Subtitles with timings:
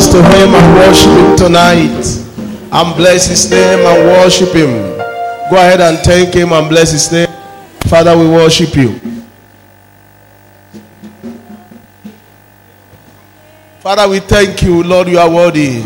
[0.00, 2.26] hands to him and worship him tonight.
[2.72, 4.70] And bless his name and worship him.
[5.50, 7.28] Go ahead and thank him and bless his name.
[7.88, 9.00] Father, we worship you.
[13.80, 15.82] Father, we thank you, Lord, you are worthy.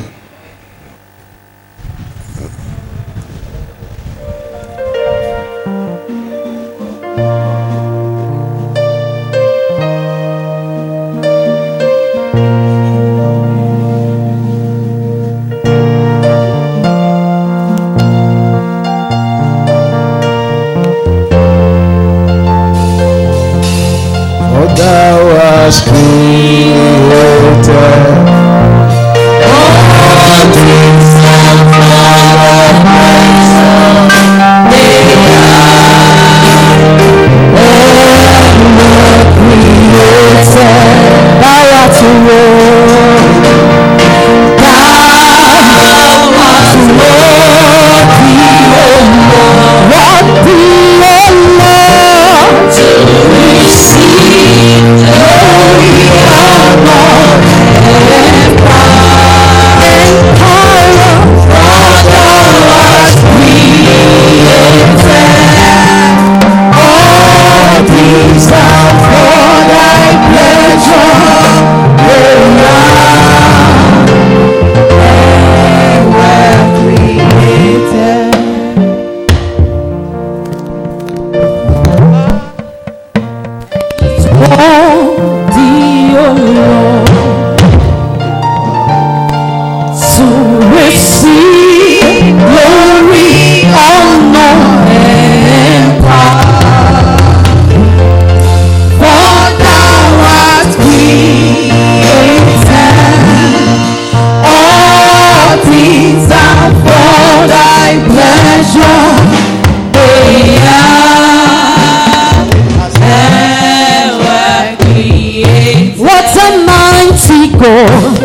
[116.66, 118.18] mighty God.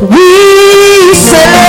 [0.00, 1.67] We say.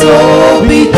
[0.00, 0.97] So be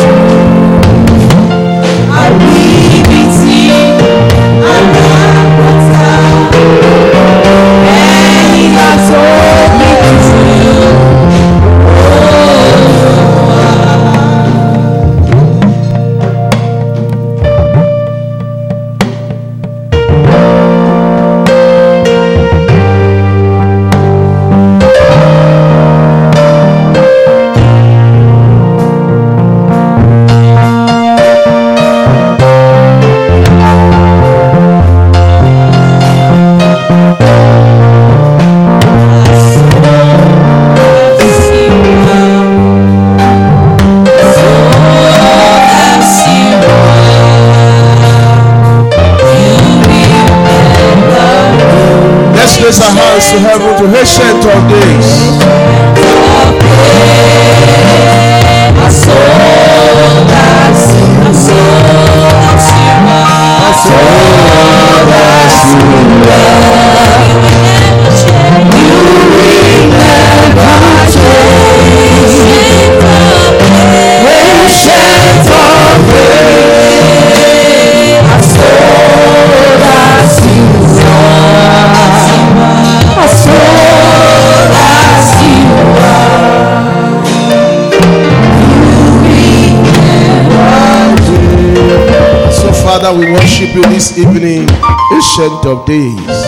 [93.11, 94.69] Father, we worship you this evening,
[95.13, 96.45] ancient of days.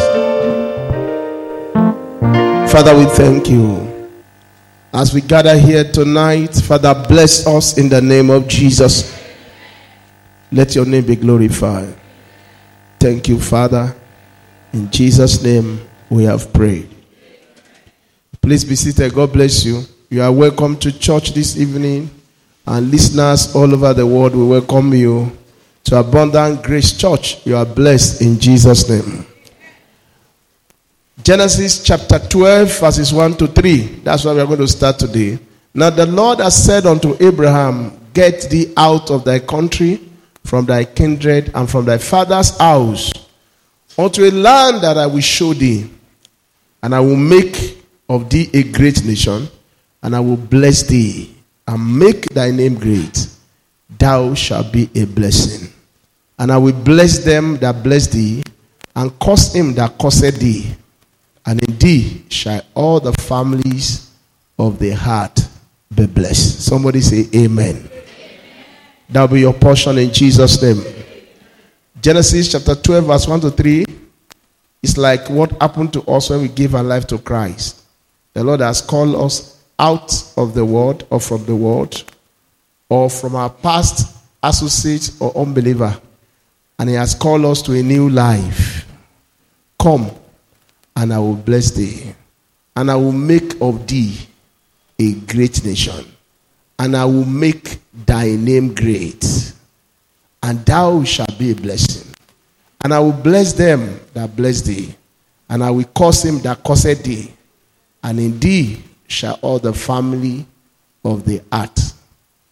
[2.70, 4.08] Father, we thank you.
[4.92, 9.12] As we gather here tonight, Father, bless us in the name of Jesus.
[10.52, 11.96] Let your name be glorified.
[13.00, 13.92] Thank you, Father.
[14.72, 15.80] In Jesus' name,
[16.10, 16.88] we have prayed.
[18.40, 19.12] Please be seated.
[19.12, 19.82] God bless you.
[20.10, 22.08] You are welcome to church this evening,
[22.64, 25.36] and listeners all over the world, we welcome you
[25.84, 27.44] to Abundant Grace Church.
[27.46, 29.26] You are blessed in Jesus' name.
[31.22, 33.78] Genesis chapter 12, verses 1 to 3.
[34.02, 35.38] That's where we are going to start today.
[35.74, 40.00] Now the Lord has said unto Abraham, Get thee out of thy country,
[40.44, 43.12] from thy kindred, and from thy father's house,
[43.96, 45.88] unto a land that I will show thee,
[46.82, 47.78] and I will make
[48.08, 49.48] of thee a great nation,
[50.02, 51.34] and I will bless thee,
[51.66, 53.28] and make thy name great.
[53.98, 55.72] Thou shalt be a blessing.
[56.38, 58.42] And I will bless them that bless thee,
[58.94, 60.74] and curse him that curseth thee.
[61.46, 64.10] And in thee shall all the families
[64.58, 65.40] of the heart
[65.94, 66.62] be blessed.
[66.62, 67.88] Somebody say, Amen.
[69.08, 70.82] That will be your portion in Jesus' name.
[72.00, 73.84] Genesis chapter 12, verse 1 to 3
[74.82, 77.82] is like what happened to us when we gave our life to Christ.
[78.34, 82.11] The Lord has called us out of the world or from the world
[82.92, 85.98] or from our past associates or unbeliever.
[86.78, 88.86] And He has called us to a new life.
[89.80, 90.10] Come,
[90.94, 92.14] and I will bless thee,
[92.76, 94.18] and I will make of thee
[94.98, 96.04] a great nation,
[96.78, 99.54] and I will make thy name great,
[100.42, 102.12] and thou shalt be a blessing.
[102.84, 104.94] And I will bless them that bless thee,
[105.48, 107.32] and I will curse him that curseth thee,
[108.02, 110.44] and in thee shall all the family
[111.06, 112.01] of the earth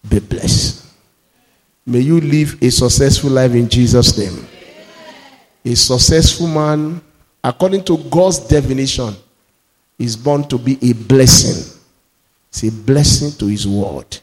[0.08, 0.86] be blessed.
[1.86, 4.46] May you live a successful life in Jesus' name.
[5.64, 7.00] A successful man
[7.42, 9.14] according to God's definition,
[9.98, 11.78] is born to be a blessing.
[12.48, 14.18] It's a blessing to His word.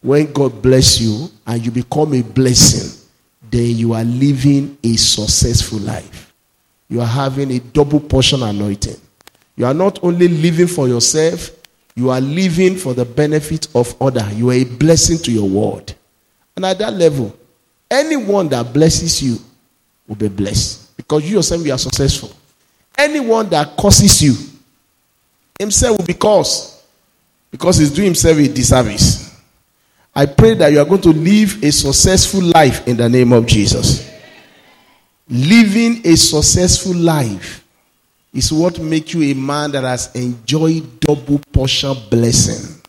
[0.00, 3.08] When God bless you and you become a blessing,
[3.50, 6.32] then you are living a successful life.
[6.88, 8.96] You are having a double portion anointing.
[9.56, 11.50] You are not only living for yourself,
[11.94, 14.26] you are living for the benefit of other.
[14.32, 15.94] You are a blessing to your world.
[16.56, 17.36] And at that level,
[17.90, 19.38] anyone that blesses you
[20.06, 20.96] will be blessed.
[20.96, 22.30] Because you yourself you are successful.
[22.96, 24.34] Anyone that curses you,
[25.58, 26.84] himself will be cursed.
[27.50, 29.30] Because he's doing himself a disservice.
[30.14, 33.46] I pray that you are going to live a successful life in the name of
[33.46, 34.10] Jesus.
[35.28, 37.59] Living a successful life
[38.32, 42.80] is what makes you a man that has enjoyed double portion blessing.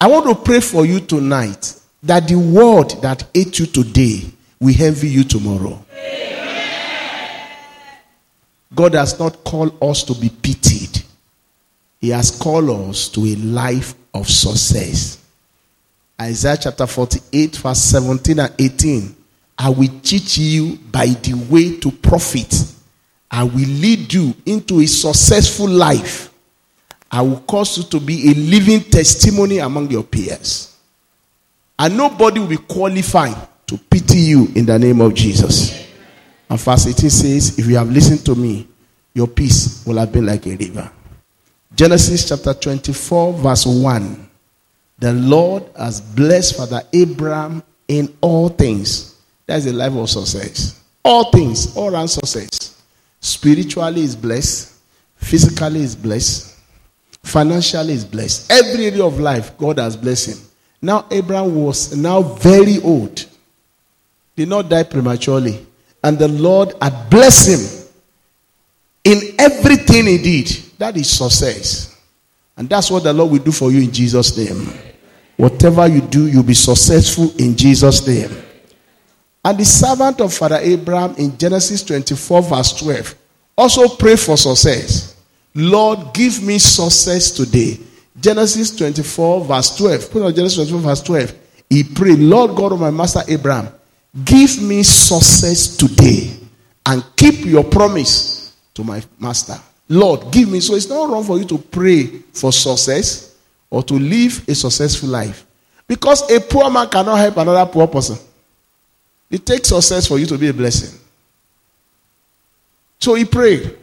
[0.00, 4.22] I want to pray for you tonight that the word that ate you today
[4.60, 5.84] we envy you tomorrow.
[8.74, 11.02] God has not called us to be pitied.
[12.00, 15.18] He has called us to a life of success.
[16.20, 19.16] Isaiah chapter 48, verse 17 and 18.
[19.58, 22.73] I will teach you by the way to profit.
[23.36, 26.32] I will lead you into a successful life.
[27.10, 30.76] I will cause you to be a living testimony among your peers.
[31.76, 33.36] And nobody will be qualified
[33.66, 35.84] to pity you in the name of Jesus.
[36.48, 38.68] And verse 18 says, If you have listened to me,
[39.14, 40.88] your peace will have been like a river.
[41.74, 44.30] Genesis chapter 24, verse 1.
[45.00, 49.20] The Lord has blessed Father Abraham in all things.
[49.44, 50.80] That's a life of success.
[51.04, 52.74] All things, all around success.
[53.24, 54.74] Spiritually is blessed,
[55.16, 56.58] physically is blessed,
[57.22, 58.52] financially is blessed.
[58.52, 60.46] Every area of life, God has blessed him.
[60.82, 63.24] Now Abraham was now very old
[64.36, 65.64] did not die prematurely.
[66.02, 67.88] And the Lord had blessed him
[69.04, 70.48] in everything he did.
[70.78, 71.96] That is success.
[72.56, 74.72] And that's what the Lord will do for you in Jesus' name.
[75.36, 78.30] Whatever you do, you'll be successful in Jesus' name.
[79.44, 83.14] And the servant of Father Abraham in Genesis 24, verse 12,
[83.56, 85.16] also pray for success.
[85.54, 87.78] Lord, give me success today.
[88.18, 90.10] Genesis 24, verse 12.
[90.10, 91.34] Put on Genesis 24, verse 12.
[91.68, 93.68] He prayed, Lord God of my master Abraham,
[94.22, 96.36] Give me success today
[96.86, 99.56] and keep your promise to my master.
[99.88, 100.60] Lord, give me.
[100.60, 103.34] So it's not wrong for you to pray for success
[103.68, 105.44] or to live a successful life.
[105.88, 108.16] Because a poor man cannot help another poor person.
[109.30, 110.98] It takes success for you to be a blessing.
[112.98, 113.76] So he prayed.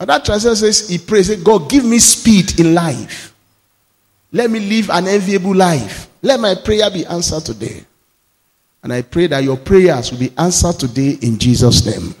[0.00, 3.34] And that translation says, he prayed, said, God, give me speed in life.
[4.32, 6.08] Let me live an enviable life.
[6.22, 7.84] Let my prayer be answered today.
[8.82, 12.14] And I pray that your prayers will be answered today in Jesus' name.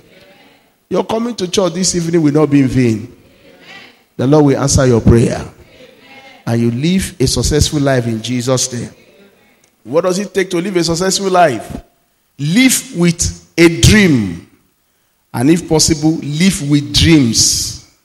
[0.88, 3.16] Your coming to church this evening will not be in vain.
[4.16, 5.48] The Lord will answer your prayer.
[6.46, 8.90] And you live a successful life in Jesus' name.
[9.84, 11.82] What does it take to live a successful life?
[12.38, 14.48] Live with a dream.
[15.34, 17.96] And if possible, live with dreams.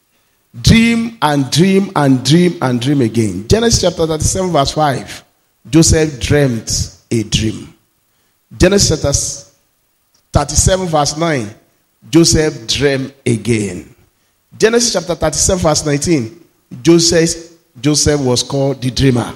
[0.62, 3.48] Dream and dream and dream and dream again.
[3.48, 5.24] Genesis chapter 37, verse 5.
[5.70, 7.74] Joseph dreamt a dream.
[8.58, 9.02] Genesis
[10.32, 11.50] chapter 37, verse 9.
[12.10, 13.96] Joseph dreamed again.
[14.58, 16.46] Genesis chapter 37, verse 19.
[16.82, 19.34] Joseph, Joseph was called the dreamer.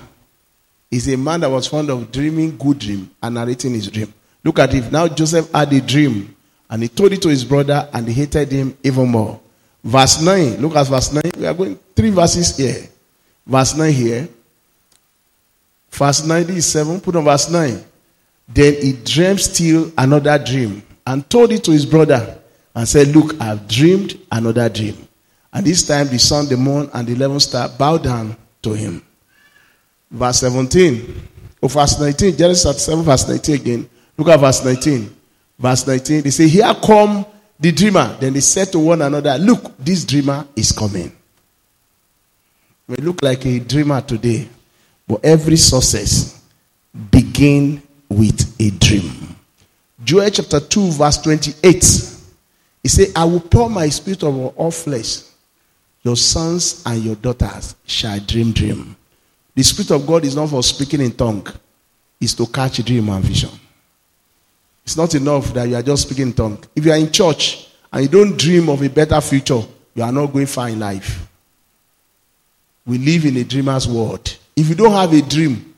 [0.91, 4.13] He's a man that was fond of dreaming good dream and narrating his dream.
[4.43, 4.91] Look at it.
[4.91, 6.35] Now Joseph had a dream
[6.69, 9.39] and he told it to his brother and he hated him even more.
[9.83, 10.57] Verse 9.
[10.61, 11.23] Look at verse 9.
[11.37, 12.87] We are going three verses here.
[13.45, 14.27] Verse 9 here.
[15.91, 17.01] Verse 97.
[17.01, 17.83] Put on verse 9.
[18.47, 22.37] Then he dreamed still another dream and told it to his brother
[22.75, 25.07] and said, Look, I've dreamed another dream.
[25.51, 29.01] And this time the sun, the moon, and the eleven star bowed down to him.
[30.11, 31.21] Verse 17.
[31.63, 32.37] Oh, verse 19.
[32.37, 33.89] Genesis 7, verse 19 again.
[34.17, 35.15] Look at verse 19.
[35.59, 36.21] Verse 19.
[36.21, 37.25] They say, Here come
[37.59, 38.17] the dreamer.
[38.19, 41.11] Then they said to one another, Look, this dreamer is coming.
[42.87, 44.47] We look like a dreamer today,
[45.07, 46.41] but every success
[47.11, 49.35] begin with a dream.
[50.03, 52.13] Joel chapter 2, verse 28.
[52.83, 55.23] He said, I will pour my spirit over all flesh.
[56.03, 58.95] Your sons and your daughters shall dream dream.
[59.53, 61.45] The spirit of God is not for speaking in tongue,
[62.21, 63.49] it's to catch dream and vision.
[64.87, 66.63] It's not enough that you are just speaking in tongue.
[66.73, 69.61] If you are in church and you don't dream of a better future,
[69.93, 71.27] you are not going far in life.
[72.85, 74.37] We live in a dreamer's world.
[74.55, 75.75] If you don't have a dream,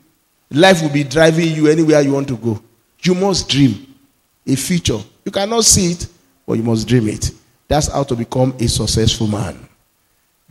[0.48, 2.62] life will be driving you anywhere you want to go.
[3.02, 3.84] You must dream
[4.46, 5.00] a future.
[5.24, 6.06] You cannot see it,
[6.46, 7.32] but you must dream it.
[7.66, 9.68] That's how to become a successful man.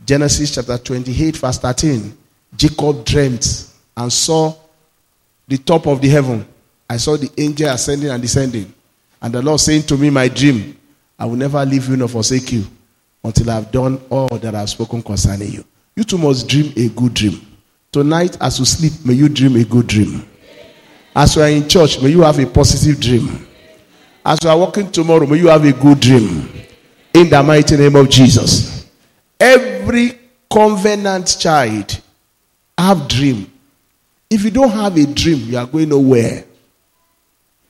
[0.04, 2.14] Genesis chapter 28, verse 13.
[2.54, 4.54] Jacob dreamt and saw
[5.48, 6.46] the top of the heaven.
[6.90, 8.74] I saw the angel ascending and descending.
[9.22, 10.76] And the Lord saying to me, My dream,
[11.16, 12.64] I will never leave you nor forsake you
[13.22, 15.64] until I have done all that I have spoken concerning you.
[15.94, 17.46] You too must dream a good dream.
[17.92, 20.26] Tonight, as you sleep, may you dream a good dream.
[21.14, 23.46] As you are in church, may you have a positive dream.
[24.26, 26.48] As you are walking tomorrow, may you have a good dream.
[27.14, 28.90] In the mighty name of Jesus.
[29.38, 30.18] Every
[30.52, 32.00] covenant child
[32.76, 33.48] have dream.
[34.28, 36.46] If you don't have a dream, you are going nowhere.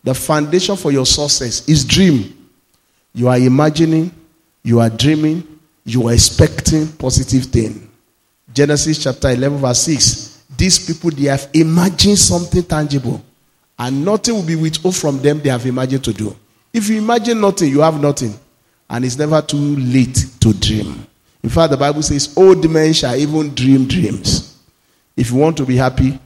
[0.02, 2.48] The foundation for your success is dream.
[3.12, 4.12] You are imagining,
[4.62, 5.46] you are dreaming,
[5.84, 7.90] you are expecting positive thing.
[8.52, 10.44] Genesis chapter 11 verse 6.
[10.56, 13.22] These people, they have imagined something tangible.
[13.78, 16.36] And nothing will be withheld from them they have imagined to do.
[16.72, 18.34] If you imagine nothing, you have nothing.
[18.88, 21.06] And it's never too late to dream.
[21.42, 24.58] In fact, the Bible says, old men shall even dream dreams.
[25.16, 26.18] If you want to be happy,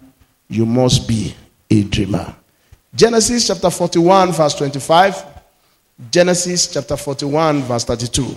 [0.48, 1.34] you must be
[1.70, 2.34] a dreamer.
[2.94, 5.24] Genesis chapter 41, verse 25.
[6.10, 8.36] Genesis chapter 41, verse 32.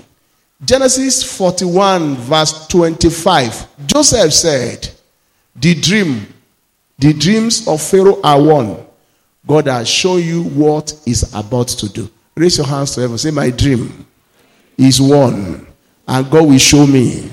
[0.65, 3.67] Genesis 41, verse 25.
[3.85, 4.89] Joseph said,
[5.55, 6.33] The dream,
[6.97, 8.83] the dreams of Pharaoh are one.
[9.45, 12.09] God has shown you what is about to do.
[12.35, 13.17] Raise your hands to heaven.
[13.17, 14.05] Say, My dream
[14.77, 15.67] is one.
[16.07, 17.29] And God will show me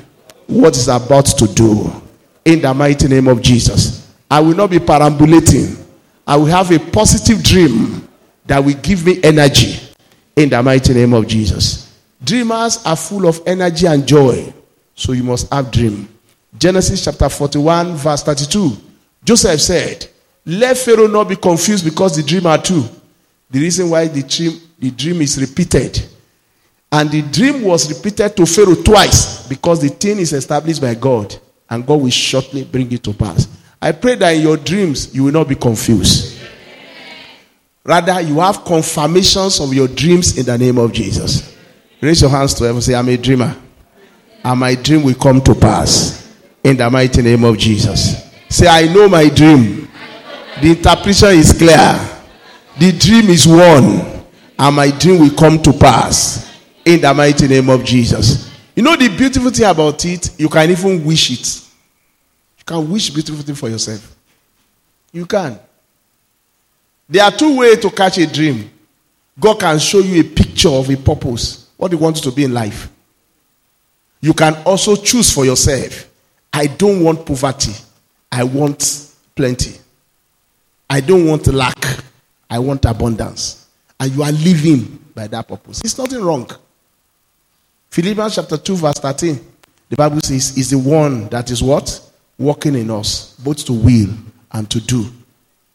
[0.47, 1.91] what is about to do.
[2.45, 4.13] In the mighty name of Jesus.
[4.31, 5.84] I will not be perambulating.
[6.27, 8.09] I will have a positive dream
[8.47, 9.79] that will give me energy.
[10.37, 11.97] In the mighty name of Jesus.
[12.23, 14.53] Dreamers are full of energy and joy.
[14.95, 16.09] So you must have dream.
[16.59, 18.77] Genesis chapter 41, verse 32.
[19.25, 20.09] Joseph said,
[20.45, 22.85] Let Pharaoh not be confused because the dream are true.
[23.51, 26.05] The reason why the dream, the dream is repeated.
[26.91, 31.35] And the dream was repeated to Pharaoh twice because the thing is established by God.
[31.69, 33.49] And God will shortly bring it to pass.
[33.85, 36.41] I pray that in your dreams you will not be confused.
[37.85, 41.55] Rather, you have confirmations of your dreams in the name of Jesus.
[42.01, 42.81] Raise your hands to heaven.
[42.81, 43.55] Say, I'm a dreamer.
[44.43, 46.35] And my dream will come to pass.
[46.63, 48.25] In the mighty name of Jesus.
[48.49, 49.87] Say, I know my dream.
[50.63, 52.01] The interpretation is clear.
[52.79, 54.25] The dream is one.
[54.59, 56.59] And my dream will come to pass.
[56.87, 58.51] In the mighty name of Jesus.
[58.75, 60.41] You know the beautiful thing about it?
[60.41, 61.64] You can even wish it.
[62.67, 64.15] Can wish beautiful thing for yourself.
[65.13, 65.59] You can.
[67.09, 68.71] There are two ways to catch a dream.
[69.39, 72.55] God can show you a picture of a purpose, what you want to be in
[72.55, 72.89] life.
[74.21, 76.09] You can also choose for yourself.
[76.53, 77.73] I don't want poverty.
[78.33, 79.79] I want plenty.
[80.89, 81.77] I don't want lack.
[82.49, 83.67] I want abundance.
[84.01, 85.81] And you are living by that purpose.
[85.85, 86.49] It's nothing wrong.
[87.91, 89.39] Philippians chapter 2, verse 13.
[89.91, 92.01] The Bible says, is the one that is what?
[92.39, 94.11] Working in us, both to will
[94.53, 95.07] and to do.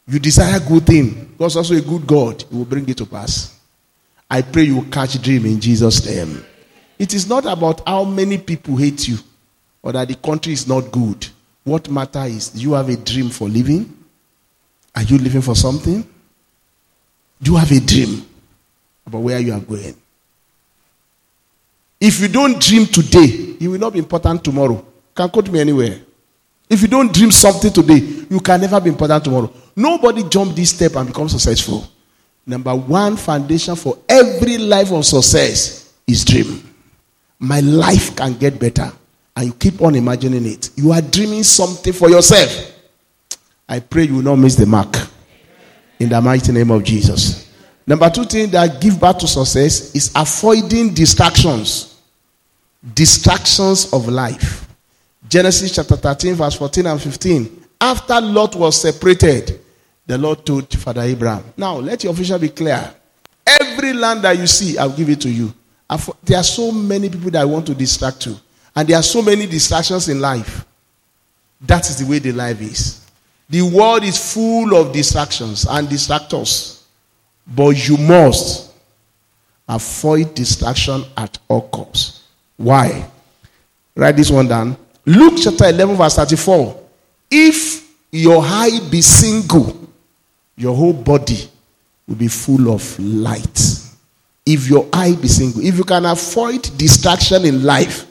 [0.08, 1.36] You desire good thing.
[1.38, 2.44] God's also a good God.
[2.50, 3.60] He will bring it to pass.
[4.30, 6.44] I pray you catch dream in Jesus' name.
[6.98, 9.18] It is not about how many people hate you
[9.82, 11.28] or that the country is not good.
[11.64, 13.96] What matter is you have a dream for living?
[14.96, 16.08] Are you living for something?
[17.42, 18.26] Do you have a dream
[19.06, 19.96] about where you are going?
[22.02, 24.86] If you don't dream today, it will not be important tomorrow.
[25.16, 26.00] Can quote me anywhere.
[26.70, 27.98] If you don't dream something today,
[28.30, 29.52] you can never be important tomorrow.
[29.76, 31.88] Nobody jump this step and become successful.
[32.46, 36.64] Number one foundation for every life of success is dream.
[37.40, 38.92] My life can get better.
[39.36, 40.70] And you keep on imagining it.
[40.76, 42.76] You are dreaming something for yourself.
[43.68, 44.96] I pray you will not miss the mark.
[46.00, 47.52] In the mighty name of Jesus.
[47.88, 52.00] Number two thing that give birth to success is avoiding distractions.
[52.94, 54.69] Distractions of life.
[55.30, 57.66] Genesis chapter 13, verse 14 and 15.
[57.80, 59.62] After Lot was separated,
[60.08, 62.96] the Lord told Father Abraham, Now let your vision be clear.
[63.46, 65.54] Every land that you see, I'll give it to you.
[66.24, 68.38] There are so many people that I want to distract you.
[68.76, 70.66] And there are so many distractions in life.
[71.62, 73.06] That is the way the life is.
[73.50, 76.84] The world is full of distractions and distractors.
[77.46, 78.72] But you must
[79.68, 82.24] avoid distraction at all costs.
[82.58, 83.08] Why?
[83.96, 84.76] Write this one down.
[85.10, 86.88] Luke chapter 11, verse 34.
[87.32, 89.90] If your eye be single,
[90.56, 91.50] your whole body
[92.08, 93.60] will be full of light.
[94.46, 98.06] If your eye be single, if you can avoid distraction in life,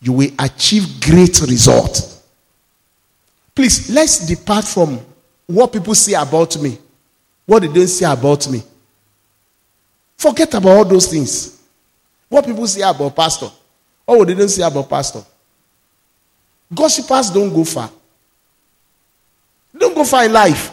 [0.00, 2.22] you will achieve great result.
[3.54, 4.98] Please, let's depart from
[5.46, 6.78] what people say about me,
[7.44, 8.62] what they don't say about me.
[10.16, 11.60] Forget about all those things.
[12.30, 13.50] What people say about pastor,
[14.06, 15.22] or what they don't say about pastor.
[16.72, 17.90] Gossipers don't go far.
[19.76, 20.72] Don't go far in life.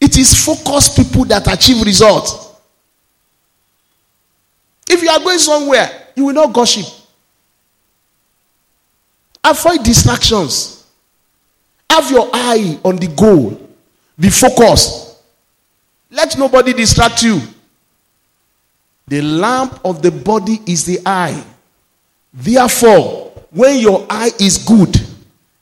[0.00, 2.48] It is focused people that achieve results.
[4.88, 6.86] If you are going somewhere, you will not gossip.
[9.44, 10.86] Avoid distractions.
[11.88, 13.68] Have your eye on the goal.
[14.18, 15.18] Be focused.
[16.10, 17.40] Let nobody distract you.
[19.06, 21.42] The lamp of the body is the eye.
[22.32, 23.19] Therefore,
[23.50, 24.96] when your eye is good,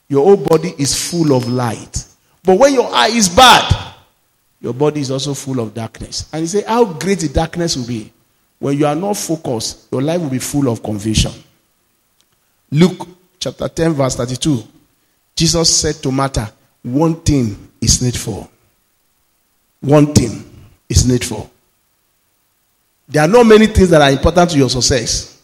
[0.07, 2.05] your whole body is full of light.
[2.43, 3.93] But when your eye is bad,
[4.61, 6.29] your body is also full of darkness.
[6.33, 8.11] And you say, How great the darkness will be.
[8.59, 11.31] When you are not focused, your life will be full of confusion.
[12.71, 13.07] Luke
[13.39, 14.63] chapter 10, verse 32,
[15.35, 16.51] Jesus said to Martha,
[16.83, 18.49] One thing is needful.
[19.79, 20.43] One thing
[20.89, 21.49] is needful.
[23.07, 25.41] There are not many things that are important to your success.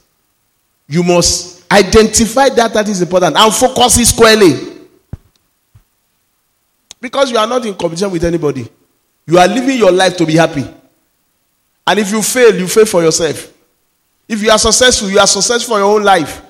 [0.88, 4.53] You must identify that that is important and focus it squarely.
[7.01, 8.67] Because you are not in competition with anybody.
[9.27, 10.65] You are living your life to be happy.
[11.88, 13.51] And if you fail, you fail for yourself.
[14.27, 16.41] If you are successful, you are successful for your own life.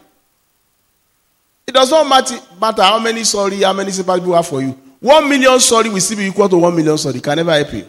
[1.67, 4.79] It does not matter, matter how many sorry, how many sympathy people have for you.
[4.99, 7.19] One million sorry will still be equal to one million sorry.
[7.19, 7.85] Can never help you.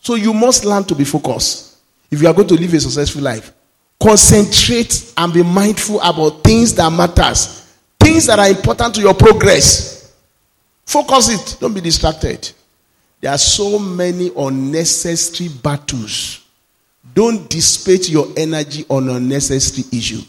[0.00, 1.76] So you must learn to be focused.
[2.10, 3.52] If you are going to live a successful life,
[4.04, 10.12] concentrate and be mindful about things that matters, things that are important to your progress.
[10.84, 11.58] Focus it.
[11.58, 12.50] Don't be distracted.
[13.22, 16.44] There are so many unnecessary battles.
[17.14, 20.20] Don't dissipate your energy on unnecessary issue.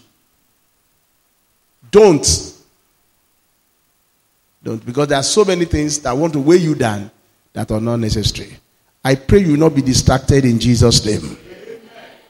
[1.91, 2.53] Don't.
[4.63, 4.85] Don't.
[4.85, 7.11] Because there are so many things that want to weigh you down
[7.51, 8.55] that are not necessary.
[9.03, 11.37] I pray you will not be distracted in Jesus' name.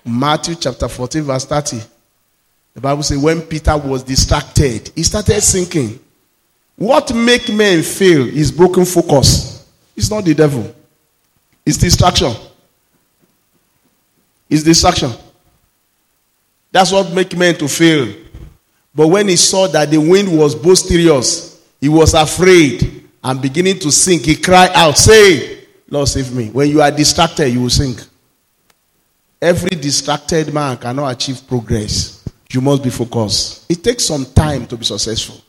[0.06, 1.82] Matthew chapter 14, verse 30.
[2.76, 6.00] The Bible says, when Peter was distracted, he started sinking.
[6.76, 9.68] What make men fail is broken focus.
[9.96, 10.76] It's not the devil.
[11.66, 12.34] It's distraction.
[14.50, 15.12] It's distraction.
[16.72, 18.14] That's what make men to fail.
[18.94, 23.92] But when he saw that the wind was boisterous, he was afraid and beginning to
[23.92, 24.24] sink.
[24.24, 26.50] He cried out, Say, Lord, save me.
[26.50, 28.02] When you are distracted, you will sink.
[29.42, 32.24] Every distracted man cannot achieve progress.
[32.52, 33.70] You must be focused.
[33.70, 35.42] It takes some time to be successful.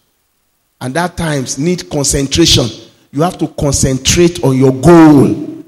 [0.80, 2.66] And that times need concentration.
[3.12, 5.64] You have to concentrate on your goal.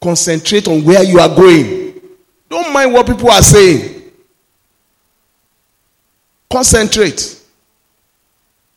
[0.00, 2.00] Concentrate on where you are going.
[2.48, 4.12] Don't mind what people are saying.
[6.50, 7.42] Concentrate.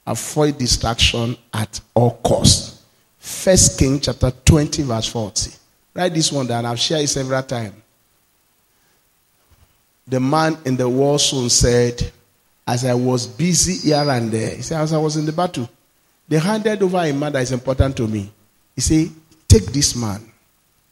[0.06, 2.84] Avoid distraction at all costs.
[3.17, 5.52] First King chapter 20, verse 40.
[5.93, 6.65] Write this one down.
[6.65, 7.83] I've shared it several times.
[10.08, 12.12] The man in the war zone said,
[12.68, 15.70] As I was busy here and there, he said, As I was in the battle,
[16.28, 18.32] they handed over a man that is important to me.
[18.76, 19.10] He said,
[19.48, 20.22] Take this man,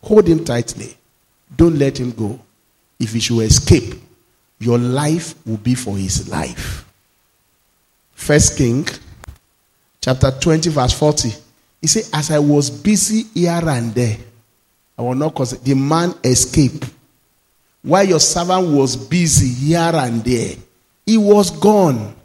[0.02, 0.96] hold him tightly,
[1.56, 2.40] don't let him go.
[3.00, 3.96] If he should escape,
[4.60, 6.86] your life will be for his life.
[8.14, 8.88] First King
[10.00, 11.34] chapter 20, verse 40.
[11.82, 14.18] He said, As I was busy here and there,
[14.98, 16.86] I will not cause the man escape.
[17.84, 20.56] While your servant was busy here and there,
[21.06, 22.16] he was gone.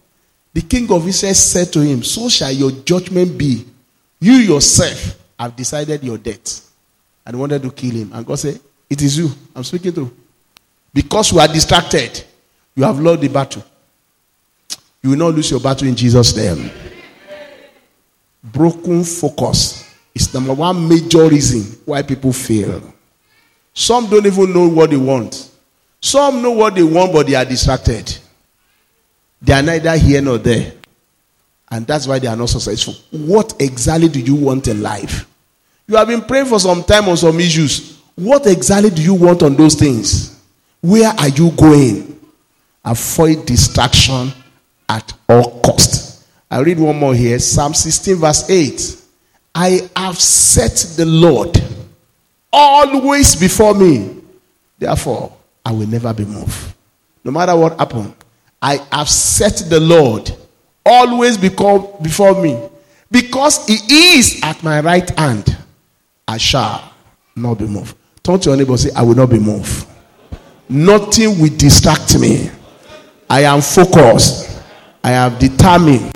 [0.53, 3.67] The king of Israel said to him, So shall your judgment be.
[4.21, 6.63] You yourself have decided your death.
[7.25, 8.11] And wanted to kill him.
[8.13, 10.15] And God said, It is you I'm speaking to.
[10.93, 12.25] Because you are distracted,
[12.75, 13.65] you have lost the battle.
[15.03, 16.71] You will not lose your battle in Jesus' name.
[18.43, 22.95] Broken focus is number one major reason why people fail.
[23.77, 25.51] Some don't even know what they want.
[26.01, 28.17] Some know what they want, but they are distracted.
[29.43, 30.73] They are neither here nor there.
[31.71, 32.95] And that's why they are not successful.
[33.11, 35.29] What exactly do you want in life?
[35.87, 38.01] You have been praying for some time on some issues.
[38.15, 40.41] What exactly do you want on those things?
[40.81, 42.19] Where are you going?
[42.83, 44.33] Avoid distraction
[44.89, 46.27] at all cost.
[46.51, 47.39] I read one more here.
[47.39, 49.03] Psalm 16 verse 8.
[49.55, 51.63] I have set the Lord
[52.57, 54.23] always before me.
[54.79, 56.75] Therefore, I will never be moved.
[57.23, 58.15] No matter what happens,
[58.63, 60.33] I have set the Lord
[60.85, 62.69] always before me.
[63.11, 65.57] Because he is at my right hand,
[66.27, 66.93] I shall
[67.37, 67.97] not be moved.
[68.23, 69.87] Turn to your neighbor say, I will not be moved.
[70.69, 72.51] Nothing will distract me.
[73.29, 74.63] I am focused.
[75.05, 76.13] I have determined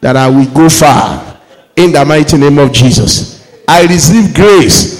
[0.00, 1.38] that I will go far
[1.76, 3.46] in the mighty name of Jesus.
[3.68, 4.99] I receive grace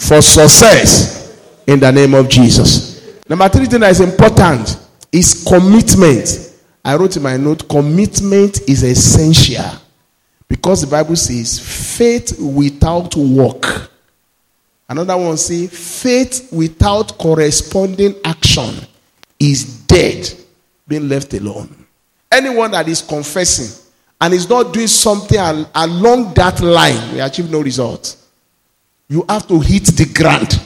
[0.00, 3.20] for success in the name of Jesus.
[3.28, 4.76] Number three thing that is important
[5.12, 6.52] is commitment.
[6.84, 9.78] I wrote in my note, commitment is essential
[10.48, 11.60] because the Bible says
[11.98, 13.90] faith without work.
[14.88, 18.74] Another one say faith without corresponding action
[19.38, 20.28] is dead,
[20.88, 21.86] being left alone.
[22.32, 23.84] Anyone that is confessing
[24.20, 28.16] and is not doing something along that line will achieve no result.
[29.10, 30.62] You have to hit the ground.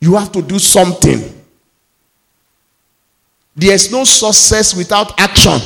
[0.00, 1.32] You have to do something.
[3.54, 5.60] There's no success without action.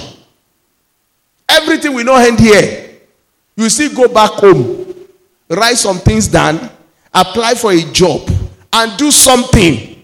[1.48, 3.00] Everything we know end here.
[3.56, 4.94] You still go back home,
[5.48, 6.68] write some things down,
[7.14, 8.28] apply for a job,
[8.72, 10.02] and do something.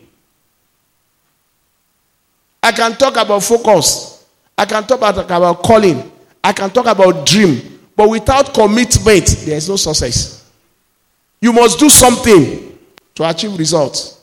[2.63, 4.25] I can talk about focus.
[4.57, 6.11] I can talk about, about calling.
[6.43, 7.81] I can talk about dream.
[7.95, 10.40] But without commitment, there is no success.
[11.41, 12.79] You must do something
[13.15, 14.21] to achieve results.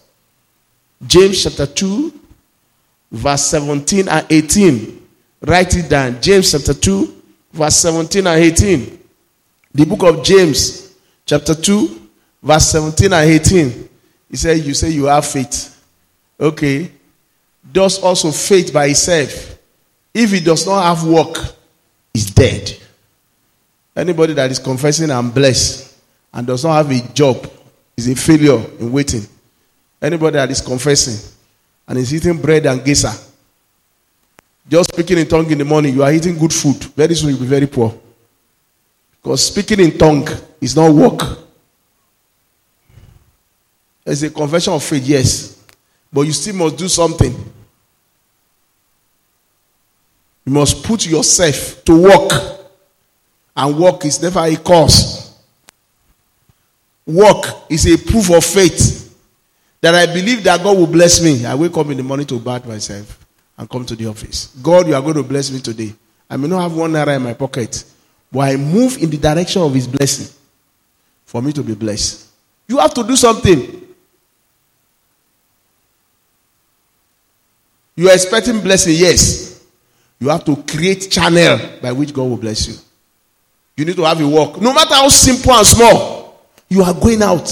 [1.05, 2.13] James chapter 2,
[3.11, 5.07] verse 17 and 18.
[5.41, 6.21] Write it down.
[6.21, 7.21] James chapter 2,
[7.53, 8.99] verse 17 and 18.
[9.73, 12.09] The book of James, chapter 2,
[12.41, 13.89] verse 17 and 18.
[14.29, 15.73] He said, You say you have faith.
[16.39, 16.91] Okay.
[17.71, 19.57] Does also faith by itself.
[20.13, 21.37] If it does not have work,
[22.13, 22.75] is dead.
[23.95, 25.86] Anybody that is confessing I'm blessed
[26.37, 27.49] and does not have a job
[27.97, 29.25] is a failure in waiting.
[29.99, 31.33] Anybody that is confessing
[31.87, 33.27] and is eating bread and gesa,
[34.69, 36.75] just speaking in tongue in the morning, you are eating good food.
[36.95, 37.99] Very soon you'll be very poor.
[39.23, 40.27] Because speaking in tongue
[40.61, 41.39] is not work.
[44.05, 45.63] It's a confession of faith, yes.
[46.13, 47.33] But you still must do something.
[50.45, 52.31] You must put yourself to work.
[53.55, 55.16] And work is never a cause.
[57.07, 59.17] Work is a proof of faith
[59.79, 61.45] that I believe that God will bless me.
[61.45, 63.25] I wake up in the morning to bath myself
[63.57, 64.47] and come to the office.
[64.61, 65.93] God, you are going to bless me today.
[66.29, 67.83] I may not have one naira in my pocket,
[68.29, 70.27] but I move in the direction of His blessing
[71.25, 72.27] for me to be blessed.
[72.67, 73.87] You have to do something.
[77.95, 79.65] You are expecting blessing, yes.
[80.19, 82.75] You have to create channel by which God will bless you.
[83.77, 84.59] You need to have a work.
[84.59, 86.16] No matter how simple and small,
[86.69, 87.49] you are going out.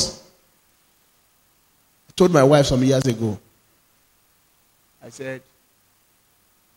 [2.10, 3.40] I told my wife some years ago.
[5.04, 5.42] I said,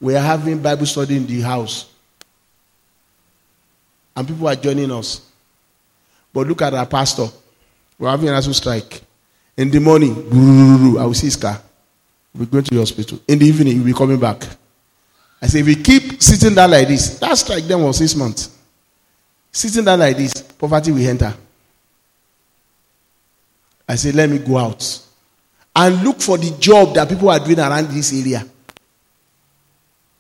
[0.01, 1.91] we are having Bible study in the house.
[4.15, 5.23] And people are joining us.
[6.33, 7.27] But look at our pastor.
[7.99, 9.01] We're having an strike.
[9.57, 10.13] In the morning,
[10.99, 11.61] I will see his car.
[12.35, 13.19] We're going to the hospital.
[13.27, 14.47] In the evening, he'll be coming back.
[15.41, 18.57] I say, if we keep sitting down like this, that strike then was six months.
[19.51, 21.35] Sitting down like this, poverty will enter.
[23.89, 25.01] I said, let me go out
[25.75, 28.45] and look for the job that people are doing around this area.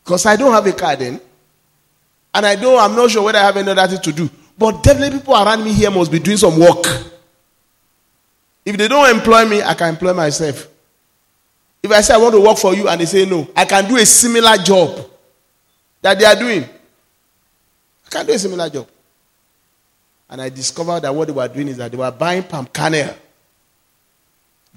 [0.02, 1.20] Because I don't have a car then.
[2.32, 4.30] And I don't, I'm not sure whether I have another thing to do.
[4.56, 6.84] But definitely people around me here must be doing some work.
[8.64, 10.68] If they don't employ me, I can employ myself.
[11.82, 13.88] If I say I want to work for you and they say no, I can
[13.88, 15.08] do a similar job
[16.00, 16.64] that they are doing.
[16.64, 18.88] I can do a similar job.
[20.30, 23.14] And I discovered that what they were doing is that they were buying palm kernel.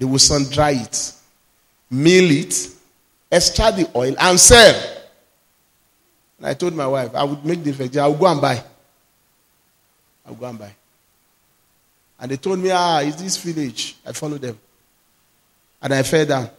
[0.02, 1.12] They will sun dry it,
[1.88, 2.70] mill it,
[3.30, 4.74] extract the oil, and sell.
[6.38, 7.96] And I told my wife, I would make the effect.
[7.98, 8.60] I will go and buy.
[10.26, 10.74] I will go and buy.
[12.18, 13.94] And they told me, ah, is this village?
[14.04, 14.58] I followed them.
[15.80, 16.50] And I fell down.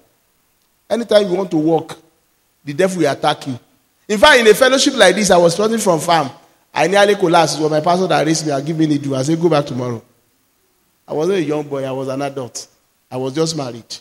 [0.89, 1.99] Anytime you want to walk,
[2.63, 3.59] the devil will attack you.
[4.07, 6.29] In fact, in a fellowship like this, I was running from farm.
[6.73, 7.59] I nearly collapsed.
[7.59, 9.15] It was my pastor that raised me and gave me the do.
[9.15, 10.01] I said, go back tomorrow.
[11.05, 11.83] I wasn't a young boy.
[11.83, 12.69] I was an adult.
[13.13, 13.95] I was just married.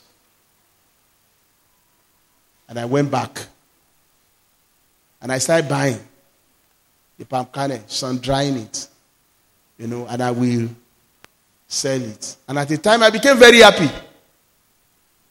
[2.66, 3.46] And I went back.
[5.20, 5.98] And I started buying
[7.18, 8.88] the palm kernel, sun drying it.
[9.76, 10.66] You know, and I will
[11.68, 12.36] sell it.
[12.48, 13.90] And at the time, I became very happy.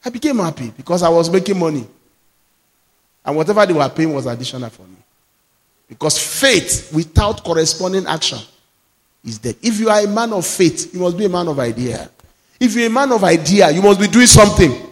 [0.04, 1.84] I became happy because I was making money.
[3.24, 4.96] And whatever they were paying was additional for me.
[5.88, 8.38] Because faith without corresponding action
[9.24, 9.56] is dead.
[9.60, 12.08] If you are a man of faith, you must be a man of idea.
[12.62, 14.70] If you're a man of idea, you must be doing something.
[14.70, 14.88] You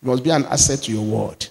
[0.00, 1.46] must be an asset to your word.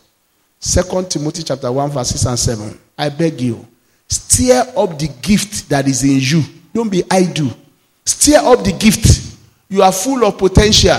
[0.60, 2.80] Second Timothy chapter 1, verse 6 and 7.
[2.98, 3.63] I beg you,
[4.08, 6.44] stir up the gift that is in you.
[6.74, 7.56] Don't be idle.
[8.04, 9.38] Stir up the gift.
[9.70, 10.98] You are full of potential.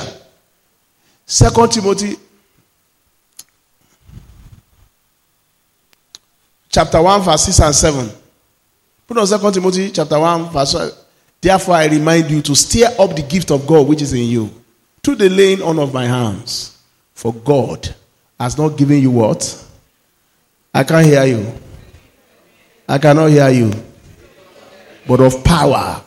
[1.27, 2.14] Second Timothy
[6.69, 8.11] chapter 1, verse 6 and 7.
[9.09, 10.90] Put on Second Timothy chapter 1, verse 1.
[11.45, 14.51] Therefore, I remind you to stir up the gift of God which is in you
[15.03, 16.83] through the laying on of my hands.
[17.13, 17.95] For God
[18.41, 19.63] has not given you what?
[20.73, 21.53] I can't hear you.
[22.89, 23.71] I cannot hear you.
[25.07, 26.03] But of power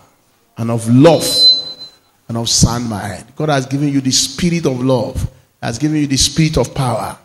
[0.58, 1.24] and of love
[2.28, 3.26] and of sound mind.
[3.36, 5.30] God has given you the spirit of love,
[5.62, 7.16] has given you the spirit of power.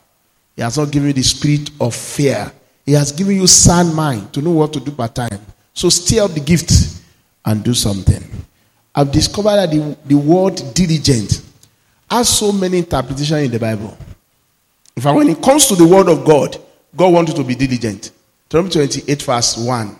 [0.54, 2.52] He has not given you the spirit of fear.
[2.84, 5.40] He has given you sound mind to know what to do by time.
[5.72, 6.91] So stir up the gift
[7.44, 8.22] and do something.
[8.94, 11.42] I've discovered that the, the word diligent
[12.10, 13.96] has so many interpretations in the Bible.
[14.96, 16.58] In fact, when it comes to the word of God,
[16.94, 18.10] God wants you to be diligent.
[18.48, 19.96] Deuteronomy 28, verse 1.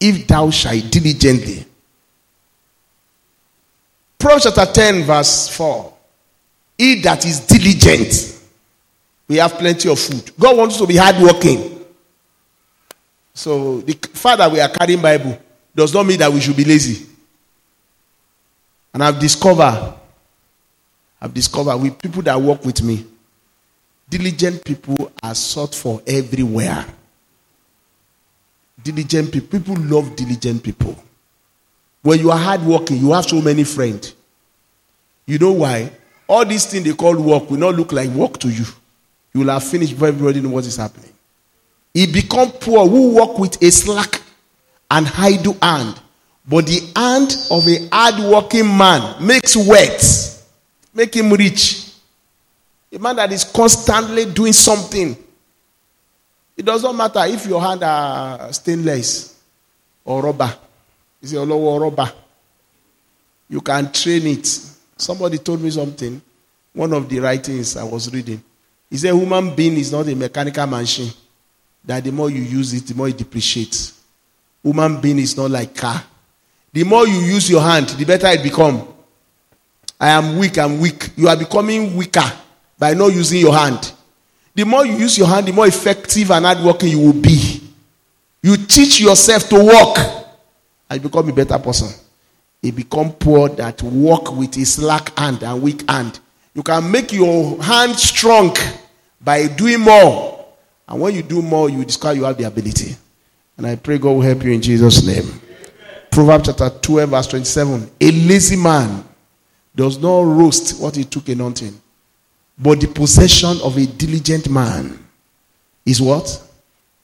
[0.00, 1.66] If thou shalt diligently.
[4.18, 5.92] Proverbs chapter 10, verse 4.
[6.78, 8.40] He that is diligent,
[9.28, 10.30] we have plenty of food.
[10.38, 11.84] God wants you to be hardworking.
[13.32, 15.38] So the fact that we are carrying Bible
[15.74, 17.06] does not mean that we should be lazy.
[18.92, 19.94] And I've discovered,
[21.20, 23.04] I've discovered with people that work with me,
[24.08, 26.86] diligent people are sought for everywhere.
[28.82, 30.96] Diligent people, people love diligent people.
[32.02, 34.14] When you are hardworking, you have so many friends.
[35.26, 35.90] You know why?
[36.28, 38.64] All these things they call work will not look like work to you.
[39.32, 41.12] You will have finished before everybody know what is happening.
[41.92, 44.20] He become poor who work with a slack
[44.90, 46.00] and idle hand.
[46.46, 50.46] But the hand of a hard-working man makes wealth,
[50.92, 51.90] make him rich.
[52.92, 55.16] A man that is constantly doing something.
[56.56, 59.40] It does not matter if your hand are stainless
[60.04, 60.54] or rubber.
[61.20, 62.12] It's a lower rubber.
[63.48, 64.46] You can train it.
[64.96, 66.20] Somebody told me something.
[66.72, 68.42] One of the writings I was reading.
[68.90, 71.12] He said, human being is not a mechanical machine.
[71.84, 74.03] That the more you use it, the more it depreciates.
[74.64, 76.02] Human being is not like car.
[76.72, 78.88] The more you use your hand, the better it become.
[80.00, 81.10] I am weak, I'm weak.
[81.16, 82.24] You are becoming weaker
[82.78, 83.92] by not using your hand.
[84.54, 87.60] The more you use your hand, the more effective and hardworking you will be.
[88.42, 89.98] You teach yourself to walk
[90.90, 91.88] and become a better person.
[92.62, 96.18] You become poor that walk with a slack hand and weak hand.
[96.54, 98.56] You can make your hand strong
[99.20, 100.46] by doing more.
[100.88, 102.96] And when you do more, you discover you have the ability.
[103.56, 105.40] And I pray God will help you in Jesus' name.
[106.10, 107.90] Proverbs chapter 12, verse 27.
[108.00, 109.04] A lazy man
[109.74, 111.80] does not roast what he took in hunting.
[112.58, 114.98] But the possession of a diligent man
[115.84, 116.40] is what?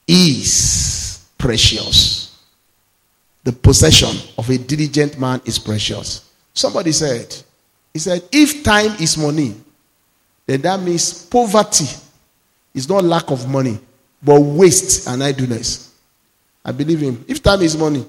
[0.07, 2.39] Is precious.
[3.43, 6.29] The possession of a diligent man is precious.
[6.53, 7.35] Somebody said,
[7.93, 9.55] he said, if time is money,
[10.45, 11.87] then that means poverty
[12.73, 13.79] is not lack of money,
[14.23, 15.90] but waste and idleness.
[16.63, 17.25] I believe him.
[17.27, 18.05] If time is money,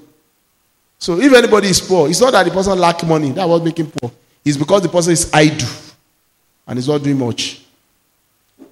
[1.02, 3.32] So if anybody is poor, it's not that the person lack money.
[3.32, 4.12] That was making poor.
[4.44, 5.68] It's because the person is idle
[6.64, 7.60] and is not doing much.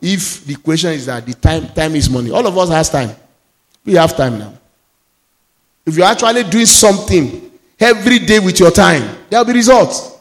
[0.00, 3.10] If the question is that the time time is money, all of us has time.
[3.84, 4.54] We have time now.
[5.84, 10.16] If you're actually doing something every day with your time, there will be results.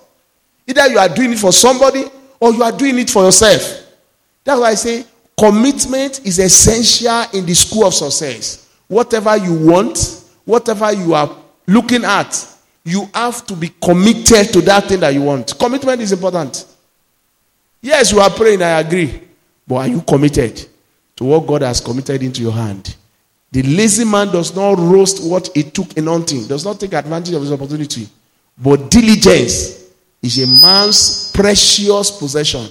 [0.66, 2.06] Either you are doing it for somebody
[2.40, 3.86] or you are doing it for yourself.
[4.44, 5.06] That's why I say
[5.38, 8.68] commitment is essential in the school of success.
[8.90, 11.34] Whatever you want, whatever you are
[11.66, 12.46] looking at,
[12.84, 15.58] you have to be committed to that thing that you want.
[15.58, 16.66] Commitment is important.
[17.82, 19.22] Yes, you are praying, I agree.
[19.68, 20.68] But are you committed
[21.16, 22.96] to what God has committed into your hand?
[23.52, 27.34] The lazy man does not roast what he took in hunting, does not take advantage
[27.34, 28.08] of his opportunity.
[28.58, 29.86] But diligence
[30.22, 32.68] is a man's precious possession.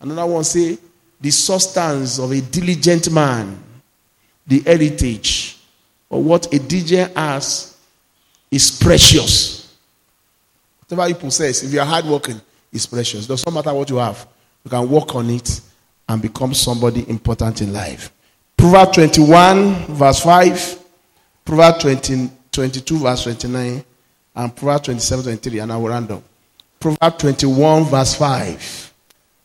[0.00, 0.78] Another one say,
[1.20, 3.58] the substance of a diligent man,
[4.46, 5.58] the heritage,
[6.10, 7.76] or what a DJ has
[8.50, 9.76] is precious.
[10.80, 12.40] Whatever you possess, if you are hardworking,
[12.72, 13.26] is precious.
[13.26, 14.26] Does not matter what you have.
[14.64, 15.60] You can work on it
[16.08, 18.12] and become somebody important in life.
[18.56, 20.78] Proverbs 21, verse 5,
[21.44, 23.84] Proverbs 20, 22, verse 29,
[24.36, 26.22] and Proverbs 27, 23, and I will random.
[26.80, 28.92] Proverbs 21, verse 5.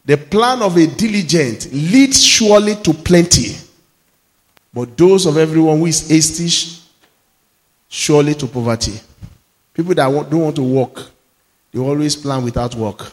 [0.06, 3.56] The plan of a diligent leads surely to plenty,
[4.74, 6.48] but those of everyone who is hasty
[7.88, 9.00] surely to poverty.
[9.74, 11.10] People that don't want to work,
[11.72, 13.12] they always plan without work,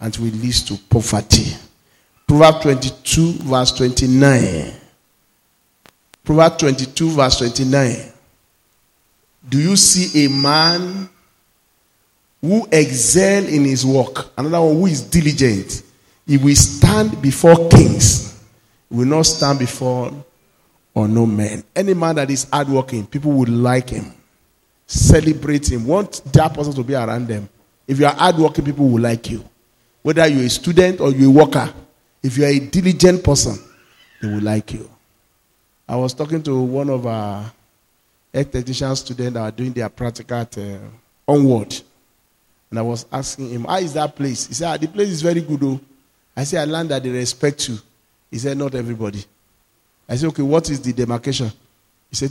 [0.00, 1.56] and will lead to poverty.
[2.26, 4.72] Proverbs 22, verse 29.
[6.24, 8.12] Proverbs 22, verse 29.
[9.48, 11.08] Do you see a man
[12.40, 14.30] who excel in his work?
[14.36, 15.82] Another one who is diligent.
[16.26, 18.40] He will stand before kings.
[18.88, 20.12] He will not stand before
[20.94, 21.64] or no man.
[21.74, 24.12] Any man that is hardworking, people would like him,
[24.86, 27.48] celebrate him, want that person to be around them.
[27.86, 29.44] If you are hardworking, people will like you.
[30.02, 31.72] Whether you're a student or you're a worker,
[32.22, 33.58] if you are a diligent person,
[34.20, 34.88] they will like you.
[35.88, 37.50] I was talking to one of our
[38.32, 40.78] health technician students that are doing their practical at uh,
[41.26, 41.80] Onward.
[42.70, 44.46] And I was asking him, How is that place?
[44.46, 45.80] He said, ah, The place is very good, though.
[46.36, 47.78] I said, I learned that they respect you.
[48.30, 49.22] He said, Not everybody.
[50.08, 51.50] I said, Okay, what is the demarcation?
[52.10, 52.30] He said.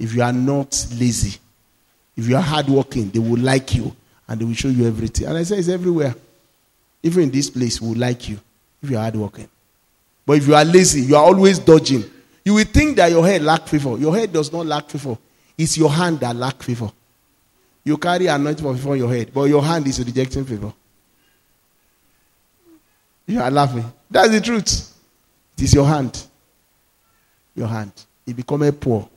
[0.00, 1.38] If you are not lazy,
[2.16, 3.94] if you are hardworking, they will like you
[4.28, 5.26] and they will show you everything.
[5.26, 6.14] And I said, It's everywhere.
[7.02, 8.38] Even in this place, we will like you
[8.82, 9.48] if you are hardworking.
[10.26, 12.04] But if you are lazy, you are always dodging.
[12.44, 13.96] You will think that your head lack favor.
[13.98, 15.16] Your head does not lack favor.
[15.56, 16.90] It's your hand that lack favor.
[17.84, 20.72] You carry anointing favor on your head, but your hand is rejecting favor.
[23.26, 23.84] You are laughing.
[24.10, 24.94] That's the truth.
[25.58, 26.24] It is your hand.
[27.56, 27.90] Your hand.
[28.24, 29.08] He become a poor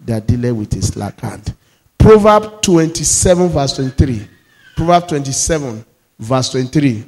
[0.00, 1.54] that dealer with his slack hand.
[1.96, 4.28] Proverb 27, verse 23.
[4.74, 5.84] Proverb 27,
[6.18, 7.04] verse 23.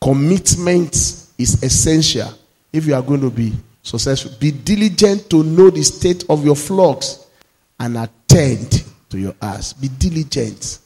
[0.00, 0.94] Commitment
[1.38, 2.28] is essential
[2.72, 4.30] if you are going to be successful.
[4.38, 7.26] Be diligent to know the state of your flocks
[7.80, 9.72] and attend to your ass.
[9.72, 10.78] Be diligent.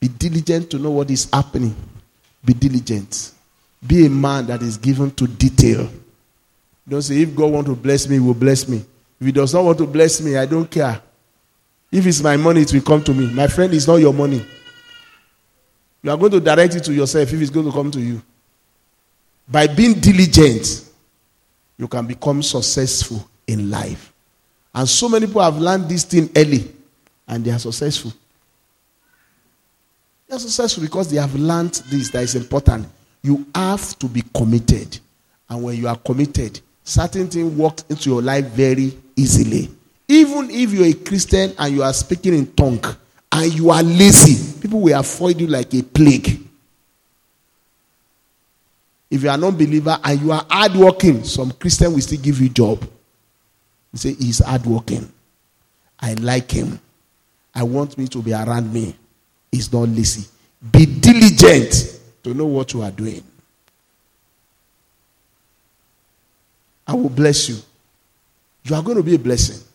[0.00, 1.76] Be diligent to know what is happening.
[2.42, 3.32] Be diligent.
[3.86, 5.90] Be a man that is given to detail.
[6.88, 8.84] Don't say, if God want to bless me, he will bless me.
[9.20, 11.00] If he does not want to bless me, I don't care.
[11.90, 13.32] If it's my money, it will come to me.
[13.32, 14.44] My friend, it's not your money.
[16.02, 18.20] You are going to direct it to yourself if it's going to come to you.
[19.48, 20.88] By being diligent,
[21.76, 24.12] you can become successful in life.
[24.74, 26.72] And so many people have learned this thing early
[27.28, 28.12] and they are successful.
[30.26, 32.86] They are successful because they have learned this that is important.
[33.22, 34.98] You have to be committed.
[35.48, 39.70] And when you are committed, certain things work into your life very easily.
[40.08, 42.84] Even if you're a Christian and you are speaking in tongue
[43.30, 46.40] and you are lazy, people will avoid you like a plague.
[49.10, 52.48] If you are non believer and you are hardworking, some Christian will still give you
[52.48, 52.82] job.
[53.92, 55.10] You say, He's hardworking.
[56.00, 56.80] I like him.
[57.54, 58.96] I want me to be around me.
[59.52, 60.26] He's not lazy.
[60.72, 63.22] Be diligent to know what you are doing.
[66.92, 67.56] I will bless you.
[68.64, 69.66] You are going to be a blessing.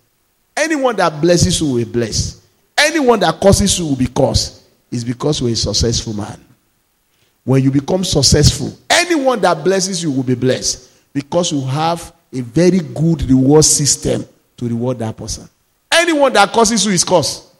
[0.55, 2.43] Anyone that blesses you will be blessed.
[2.77, 4.63] Anyone that causes you will be cursed.
[4.91, 6.39] Is because you're a successful man.
[7.43, 12.41] When you become successful, anyone that blesses you will be blessed because you have a
[12.41, 15.49] very good reward system to reward that person.
[15.91, 17.51] Anyone that causes you is cursed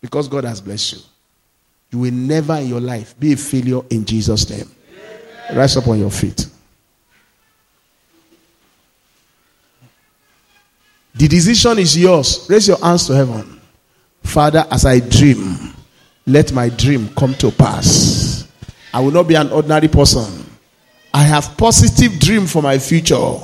[0.00, 0.98] because God has blessed you.
[1.90, 4.70] You will never in your life be a failure in Jesus' name.
[5.54, 6.49] Rise up on your feet.
[11.14, 12.46] The decision is yours.
[12.48, 13.60] Raise your hands to heaven.
[14.22, 15.74] Father, as I dream,
[16.26, 18.46] let my dream come to pass.
[18.92, 20.44] I will not be an ordinary person.
[21.12, 23.36] I have positive dream for my future.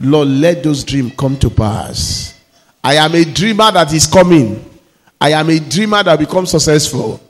[0.00, 2.40] Lord, let those dreams come to pass.
[2.82, 4.64] I am a dreamer that is coming.
[5.20, 7.20] I am a dreamer that becomes successful.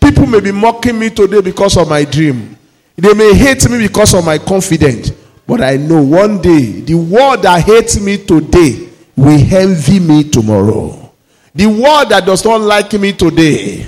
[0.00, 2.56] People may be mocking me today because of my dream.
[2.96, 5.10] They may hate me because of my confidence.
[5.46, 8.85] But I know one day the world that hates me today
[9.16, 11.12] will envy me tomorrow.
[11.54, 13.86] The world that does not like me today,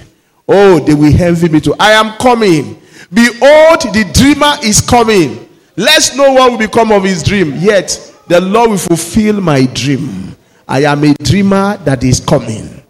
[0.49, 1.75] oh, they will envy me too.
[1.79, 2.81] I am coming.
[3.13, 5.49] Behold, the dreamer is coming.
[5.77, 7.55] Let's know what will become of his dream.
[7.57, 10.35] Yet the Lord will fulfill my dream.
[10.67, 12.83] I am a dreamer that is coming.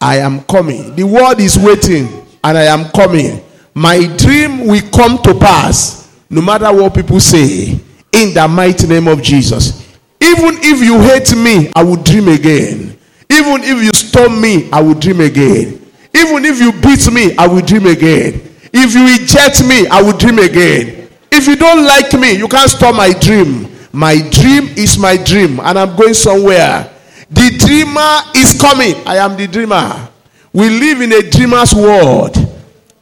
[0.00, 0.94] I am coming.
[0.94, 2.06] The world is waiting,
[2.44, 3.42] and I am coming.
[3.74, 7.78] My dream will come to pass, no matter what people say,
[8.12, 9.85] in the mighty name of Jesus.
[10.20, 12.98] Even if you hate me, I will dream again.
[13.30, 15.80] Even if you stone me, I will dream again.
[16.14, 18.40] Even if you beat me, I will dream again.
[18.72, 21.08] If you reject me, I will dream again.
[21.30, 23.68] If you don't like me, you can't stop my dream.
[23.92, 26.90] My dream is my dream, and I'm going somewhere.
[27.30, 28.94] The dreamer is coming.
[29.06, 30.08] I am the dreamer.
[30.52, 32.36] We live in a dreamer's world.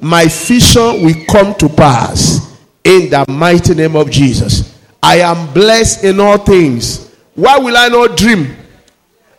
[0.00, 4.76] My vision will come to pass in the mighty name of Jesus.
[5.02, 7.03] I am blessed in all things.
[7.34, 8.56] Why will I not dream?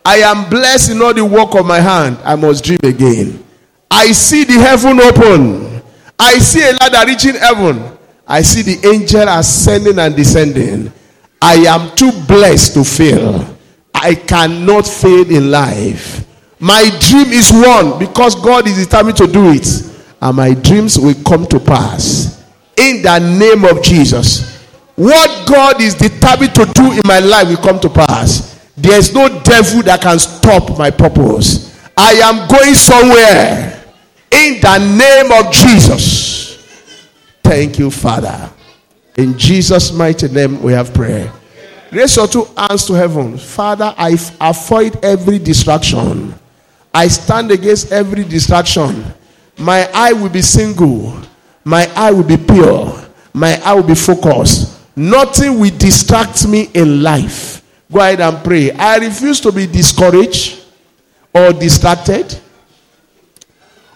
[0.04, 2.18] I am blessed in all the work of my hand.
[2.24, 3.44] I must dream again.
[3.90, 5.82] I see the heaven open.
[6.20, 7.98] I see a ladder reaching heaven.
[8.28, 10.92] I see the angel ascending and descending.
[11.42, 13.58] I am too blessed to fail.
[13.94, 16.26] I cannot fail in life.
[16.60, 19.68] My dream is one because God is determined to do it.
[20.22, 22.44] And my dreams will come to pass.
[22.78, 24.55] In the name of Jesus.
[24.96, 28.56] What God is determined to do in my life will come to pass.
[28.78, 31.78] There is no devil that can stop my purpose.
[31.98, 33.84] I am going somewhere.
[34.32, 36.58] In the name of Jesus.
[37.44, 38.50] Thank you, Father.
[39.18, 41.32] In Jesus' mighty name, we have prayer.
[41.92, 43.38] Raise your two hands to heaven.
[43.38, 46.34] Father, I avoid every distraction.
[46.94, 49.06] I stand against every distraction.
[49.58, 51.18] My eye will be single.
[51.64, 53.06] My eye will be pure.
[53.34, 54.75] My eye will be focused.
[54.96, 57.62] Nothing will distract me in life.
[57.92, 58.72] Go ahead and pray.
[58.72, 60.64] I refuse to be discouraged
[61.34, 62.40] or distracted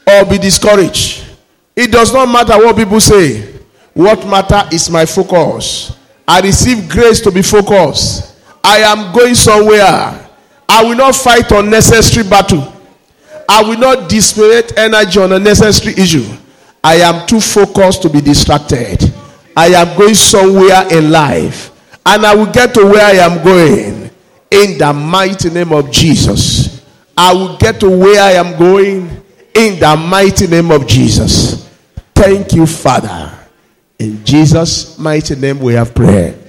[0.05, 1.25] or be discouraged.
[1.75, 3.41] It does not matter what people say.
[3.93, 5.95] What matter is my focus.
[6.27, 8.35] I receive grace to be focused.
[8.63, 10.27] I am going somewhere.
[10.67, 12.73] I will not fight unnecessary battle.
[13.47, 16.25] I will not dissipate energy on unnecessary issue.
[16.83, 19.08] I am too focused to be distracted.
[19.59, 21.99] I am going somewhere in life.
[22.05, 24.09] And I will get to where I am going.
[24.49, 26.81] In the mighty name of Jesus.
[27.17, 29.09] I will get to where I am going.
[29.53, 31.69] In the mighty name of Jesus.
[32.15, 33.37] Thank you, Father.
[33.99, 36.39] In Jesus' mighty name we have prayer.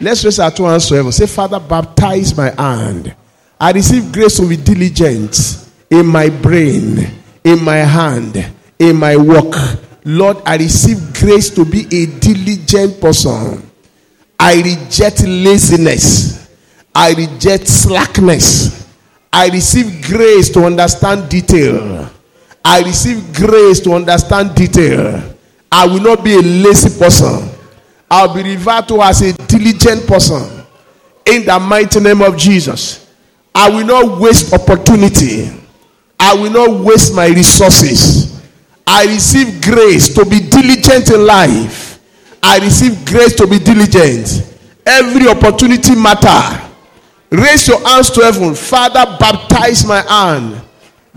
[0.00, 1.10] Let's raise our two hands to heaven.
[1.10, 3.12] Say, Father, baptize my hand.
[3.58, 7.10] I receive grace to be diligent in my brain,
[7.42, 9.52] in my hand, in my work.
[10.06, 13.68] Lord, I receive grace to be a diligent person.
[14.38, 16.48] I reject laziness.
[16.94, 18.86] I reject slackness.
[19.32, 22.08] I receive grace to understand detail.
[22.64, 25.34] I receive grace to understand detail.
[25.72, 27.50] I will not be a lazy person.
[28.08, 30.64] I'll be referred to as a diligent person.
[31.26, 33.10] In the mighty name of Jesus.
[33.52, 35.50] I will not waste opportunity.
[36.20, 38.25] I will not waste my resources.
[38.86, 41.98] I receive grace to be diligent in life.
[42.42, 44.54] I receive grace to be diligent.
[44.86, 46.62] Every opportunity matter.
[47.30, 48.54] Raise your hands to heaven.
[48.54, 50.62] Father, baptize my hand.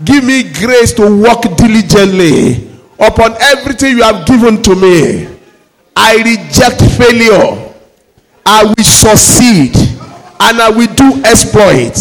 [0.04, 2.68] Give me grace to work diligently
[2.98, 5.28] upon everything you have given to me.
[5.94, 7.72] I reject failure.
[8.44, 11.96] I will succeed and I will do exploit.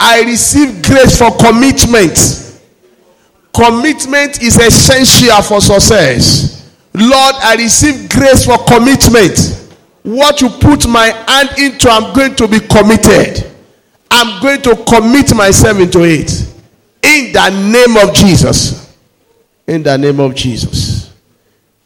[0.00, 2.16] I receive grace for commitment.
[3.54, 6.72] Commitment is essential for success.
[6.94, 9.66] Lord, I receive grace for commitment.
[10.02, 13.44] What you put my hand into, I'm going to be committed.
[14.10, 16.30] I'm going to commit myself into it.
[17.02, 18.96] In the name of Jesus.
[19.66, 21.12] In the name of Jesus.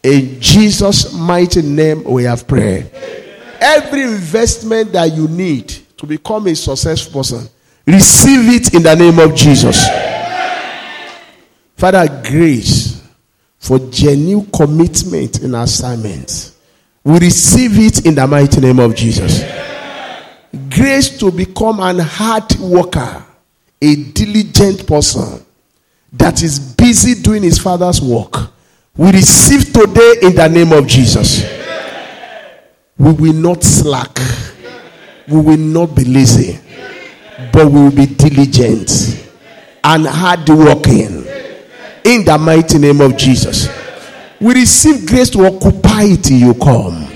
[0.02, 2.88] In Jesus' mighty name, we have prayer.
[3.60, 7.48] Every investment that you need to become a successful person,
[7.86, 9.86] receive it in the name of Jesus.
[11.82, 13.02] Father, grace
[13.58, 16.56] for genuine commitment in assignments.
[17.02, 19.42] We receive it in the mighty name of Jesus.
[20.70, 23.24] Grace to become an hard worker,
[23.82, 25.44] a diligent person.
[26.12, 28.32] that is busy doing his father's work,
[28.96, 31.42] we receive today in the name of Jesus.
[32.96, 34.20] We will not slack,
[35.26, 36.60] we will not be lazy,
[37.52, 39.18] but we will be diligent
[39.82, 41.21] and hardworking
[42.04, 43.68] in the mighty name of Jesus.
[44.40, 47.08] We receive grace to occupy it till you come.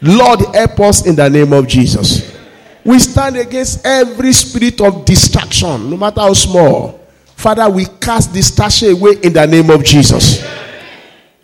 [0.00, 2.36] Lord, help us in the name of Jesus.
[2.84, 7.00] We stand against every spirit of distraction, no matter how small.
[7.36, 10.44] Father, we cast distraction away in the name of Jesus.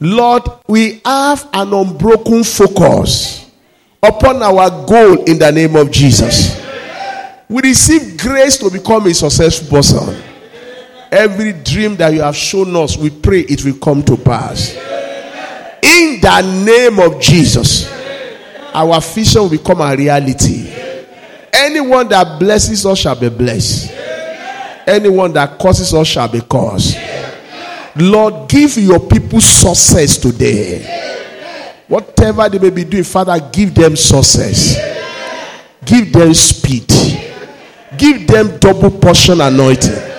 [0.01, 3.51] Lord, we have an unbroken focus
[4.03, 6.61] upon our goal in the name of Jesus.
[7.49, 10.34] We receive grace to become a successful person.
[11.11, 14.75] Every dream that you have shown us, we pray it will come to pass.
[15.83, 17.91] In the name of Jesus,
[18.73, 20.73] our vision will become a reality.
[21.53, 23.93] Anyone that blesses us shall be blessed.
[24.87, 26.97] Anyone that causes us shall be caused.
[27.97, 31.83] Lord, give your people success today.
[31.87, 34.77] Whatever they may be doing, Father, give them success.
[35.85, 36.89] Give them speed.
[37.97, 40.14] Give them double portion anointing.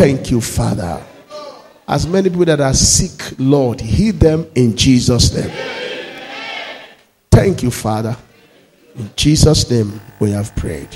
[0.00, 1.04] Thank you, Father.
[1.86, 5.50] As many people that are sick, Lord, heal them in Jesus' name.
[7.30, 8.16] Thank you, Father.
[8.96, 10.88] In Jesus' name we have prayed.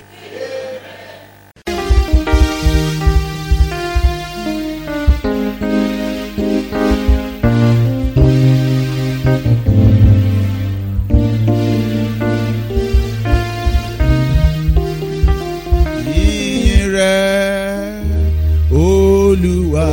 [19.74, 19.90] Olúwa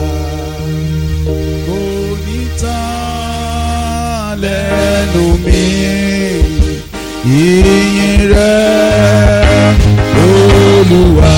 [1.66, 1.80] kò
[2.26, 5.64] ní tán lẹ́nu mi.
[7.32, 9.74] Yìnyín rẹ̀
[10.26, 11.34] Olúwa